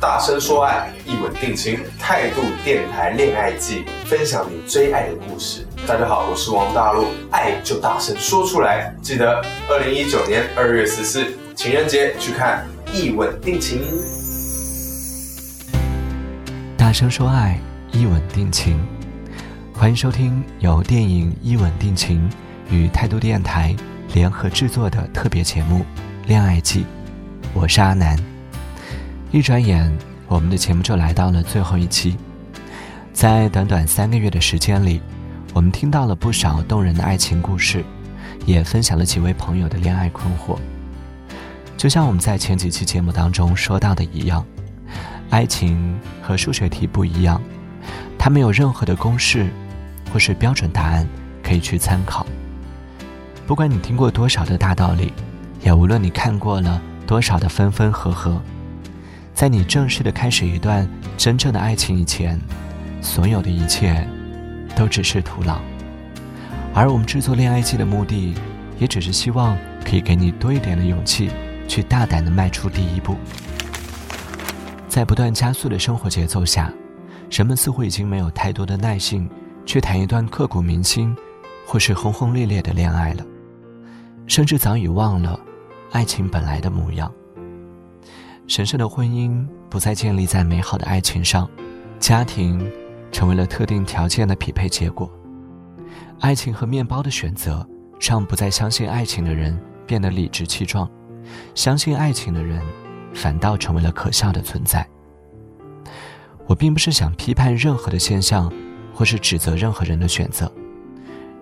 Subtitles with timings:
[0.00, 5.66] 大声说爱，一吻定情，态度电台恋爱季，分享你追爱的故事。
[5.88, 8.94] 大家好，我是王大陆，爱就大声说出来。
[9.02, 11.26] 记得二零一九年二月十四
[11.56, 13.80] 情人节去看《一吻定情》。
[16.76, 17.58] 大声说爱，
[17.90, 18.78] 一吻定情。
[19.74, 22.30] 欢迎收听由电影《一吻定情》
[22.72, 23.74] 与态度电台
[24.14, 25.80] 联合制作的特别节目
[26.28, 26.82] 《恋爱季》，
[27.52, 28.27] 我是阿南。
[29.30, 29.92] 一转眼，
[30.26, 32.16] 我们的节目就来到了最后一期。
[33.12, 35.02] 在短短三个月的时间里，
[35.52, 37.84] 我们听到了不少动人的爱情故事，
[38.46, 40.58] 也分享了几位朋友的恋爱困惑。
[41.76, 44.44] 就像我们在前几期节目当中说到的一样，
[45.30, 47.40] 爱情和数学题不一样，
[48.18, 49.48] 它没有任何的公式。
[50.10, 51.06] 或是标准答案
[51.42, 52.26] 可以去参考。
[53.46, 55.12] 不管你听过多少的大道理，
[55.60, 58.40] 也无论你看过了多少的分分合合，
[59.38, 60.84] 在你正式的开始一段
[61.16, 62.36] 真正的爱情以前，
[63.00, 64.04] 所有的一切
[64.74, 65.60] 都只是徒劳。
[66.74, 68.34] 而我们制作恋爱季的目的，
[68.80, 71.30] 也只是希望可以给你多一点的勇气，
[71.68, 73.16] 去大胆的迈出第一步。
[74.88, 76.72] 在不断加速的生活节奏下，
[77.30, 79.30] 人们似乎已经没有太多的耐性。
[79.64, 81.16] 去谈一段刻骨铭心，
[81.64, 83.24] 或是轰轰烈烈的恋爱了，
[84.26, 85.38] 甚至早已忘了
[85.92, 87.08] 爱情本来的模样。
[88.48, 91.48] 神圣的婚姻不再建立在美好的爱情上，
[92.00, 92.58] 家庭
[93.12, 95.08] 成为了特定条件的匹配结果。
[96.20, 97.64] 爱情和面包的选择，
[98.00, 100.90] 让不再相信爱情的人变得理直气壮，
[101.54, 102.62] 相信爱情的人
[103.12, 104.84] 反倒成为了可笑的存在。
[106.46, 108.52] 我并不是想批判任何的现象。
[108.94, 110.52] 或是指责任何人的选择，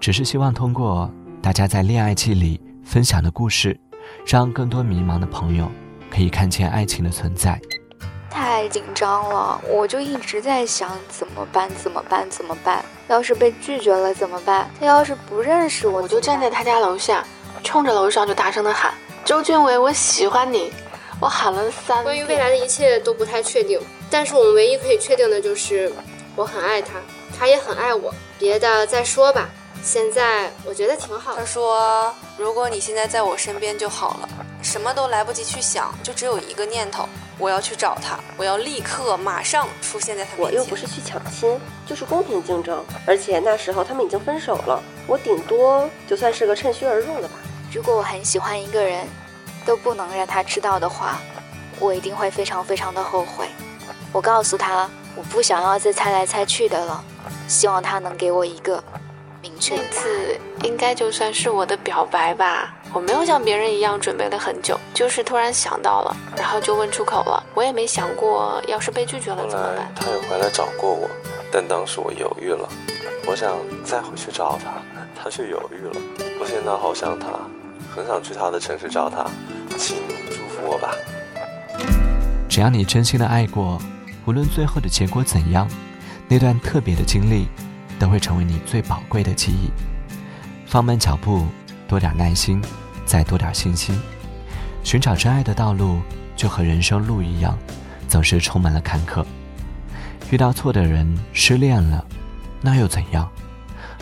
[0.00, 3.78] 只是希望通过大家在恋爱季里分享的故事，
[4.26, 5.70] 让更多迷茫的朋友
[6.12, 7.58] 可以看见爱情的存在。
[8.28, 11.70] 太紧张了，我就一直在想怎么办？
[11.82, 12.28] 怎么办？
[12.28, 12.84] 怎么办？
[13.08, 14.70] 要是被拒绝了怎么办？
[14.78, 17.24] 他要是不认识我，我就站在他家楼下，
[17.64, 18.92] 冲着楼上就大声的喊
[19.24, 20.70] ：“周俊伟，我喜欢你！”
[21.18, 22.02] 我喊了三。
[22.02, 23.80] 关于未来的一切都不太确定，
[24.10, 25.90] 但是我们唯一可以确定的就是
[26.36, 26.94] 我很爱他。
[27.38, 29.48] 他也很爱我，别的再说吧。
[29.82, 31.34] 现在我觉得挺好。
[31.36, 34.28] 他说：“如果你现在在我身边就好了，
[34.62, 42.84] 什么都来不及去想，就只有一个念头：我要去找他，我要立刻马上出现在他面前。”我又不是去抢亲，就是公平竞争。
[43.04, 47.34] 而且那时候他们已经分手了，我顶多就算是个趁虚而入了吧。
[47.72, 49.06] 如果我很喜欢一个人，
[49.66, 51.18] 都不能让他知道的话，
[51.80, 53.48] 我一定会非常非常的后悔。
[54.12, 57.04] 我告诉他，我不想要再猜来猜去的了。
[57.48, 58.82] 希望他能给我一个
[59.40, 59.76] 明确。
[59.76, 67.42] 那次应该就算是我的表白吧，我没有像别人一样准备了很久，就是突然想到了，然后就问出口了。
[67.54, 69.92] 我也没想过，要是被拒绝了怎么办。
[69.94, 71.08] 他也回来找过我，
[71.50, 72.68] 但当时我犹豫了。
[73.26, 74.72] 我想再回去找他，
[75.14, 76.00] 他却犹豫了。
[76.38, 77.28] 我现在好想他，
[77.94, 79.24] 很想去他的城市找他，
[79.78, 79.96] 请
[80.28, 80.94] 祝福我吧。
[82.48, 83.80] 只要你真心的爱过，
[84.26, 85.66] 无论最后的结果怎样。
[86.28, 87.46] 那段特别的经历，
[87.98, 89.70] 都会成为你最宝贵的记忆。
[90.66, 91.46] 放慢脚步，
[91.86, 92.62] 多点耐心，
[93.12, 94.00] 再多点信心。
[94.82, 96.00] 寻找真爱的道路，
[96.34, 97.58] 就和人生路一样，
[98.08, 99.22] 总是充满了坎坷。
[100.30, 102.02] 遇到错的人，失恋了，
[102.62, 103.30] 那又怎样？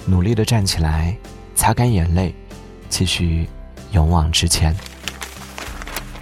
[0.06, 1.16] 努力的站起来，
[1.56, 2.32] 擦干眼泪，
[2.88, 3.49] 继续
[3.91, 4.72] 勇往直前。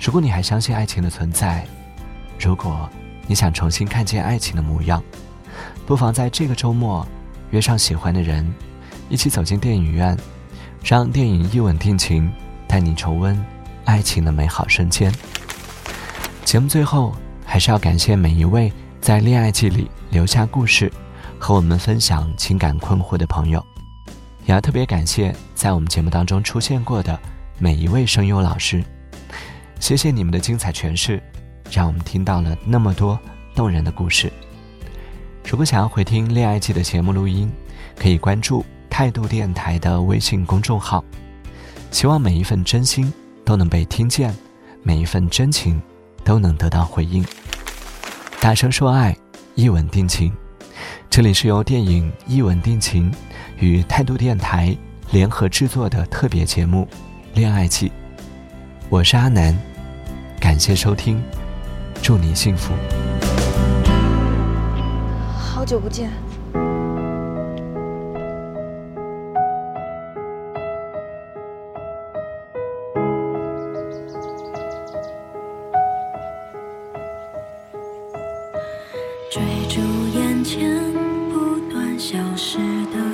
[0.01, 1.67] 如果你还相信爱情的存在，
[2.41, 2.89] 如果
[3.27, 5.03] 你想重新看见爱情的模样。
[5.85, 7.07] 不妨在这个周末
[7.51, 8.51] 约上喜欢的人，
[9.11, 10.17] 一起走进电影院，
[10.83, 12.33] 让电影一吻定情，
[12.69, 13.43] 带你重温
[13.85, 15.13] 爱情的美好瞬间。
[16.45, 17.15] 节目最后
[17.45, 20.93] 还是要感谢每一位在恋爱季里留下故事
[21.39, 23.65] 和我们分享情感困惑的朋友，
[24.47, 27.19] 也要特别感谢在我们节目当中出现过的
[27.59, 28.85] 每一位声优老师，
[29.81, 31.23] 谢谢你们的精彩诠释，
[31.71, 33.19] 让我们听到了那么多
[33.55, 34.33] 动人的故事。
[35.45, 37.51] 如果想要回听《恋爱季》的节目录音，
[37.97, 41.03] 可以关注态度电台的微信公众号。
[41.91, 43.13] 希望每一份真心
[43.45, 44.35] 都能被听见，
[44.83, 45.81] 每一份真情
[46.23, 47.25] 都能得到回应。
[48.41, 49.17] 大声说爱，
[49.55, 50.33] 一吻定情。
[51.11, 53.11] 这里是由电影《一吻定情》
[53.59, 54.77] 与态度电台
[55.11, 56.87] 联合制作的特别节目
[57.35, 57.89] 《恋爱季》。
[58.89, 59.57] 我是阿南，
[60.39, 61.21] 感谢收听，
[62.01, 62.73] 祝你幸福。
[65.37, 66.28] 好久不见。
[79.31, 79.79] 追逐
[80.19, 80.81] 眼前
[81.31, 83.08] 不断消失的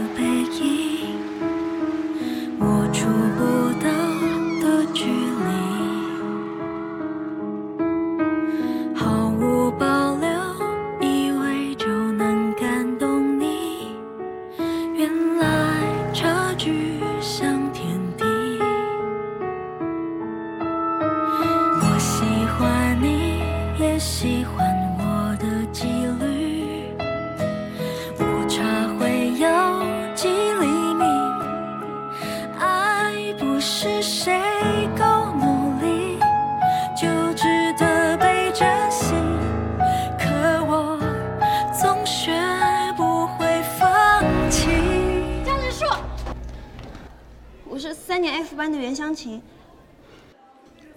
[47.86, 49.42] 是三年 F 班的袁湘琴，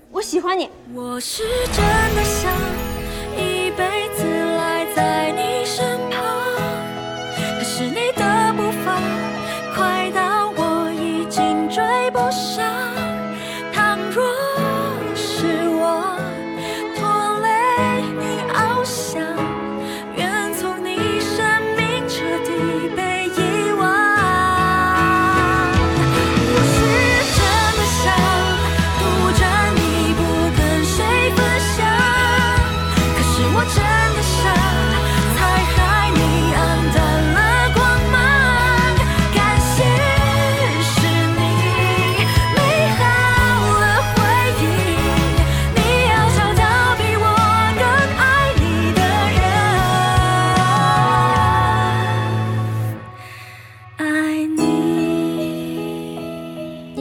[0.09, 0.69] 我喜欢你。
[0.93, 1.43] 我是
[1.73, 1.83] 真
[2.15, 2.49] 的想
[3.35, 6.23] 一辈子赖在你身旁，
[7.59, 9.01] 可是你的步伐
[9.75, 12.63] 快到我已经追不上。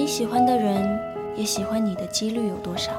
[0.07, 1.01] 你喜欢的人
[1.35, 2.93] 也喜欢你的几率有多少？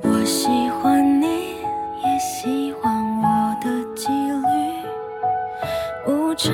[0.00, 4.46] 我喜欢你，也喜欢我的几率，
[6.06, 6.52] 误差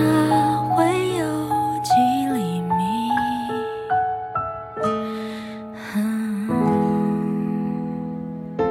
[0.75, 0.87] 会
[1.19, 1.27] 有
[1.83, 1.93] 几
[2.33, 2.73] 厘米。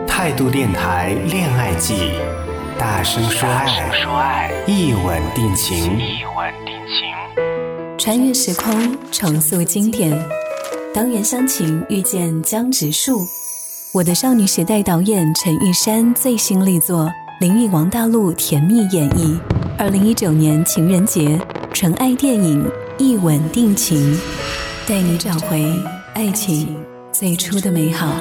[0.08, 2.14] 态度电台恋爱季，
[2.80, 6.00] 大声说爱，一吻定情。
[6.00, 10.18] 一吻定情穿越时空，重塑经典。
[10.94, 13.20] 当袁湘琴遇见江直树，
[13.94, 17.12] 我的少女时代导演陈玉珊最新力作，
[17.42, 19.38] 林与王大陆甜蜜演绎。
[19.78, 21.38] 二零一九年情人节，
[21.74, 22.64] 纯爱电影
[22.98, 24.16] 《一吻定情》，
[24.88, 25.70] 带你找回
[26.14, 26.78] 爱情
[27.12, 28.16] 最初的美好。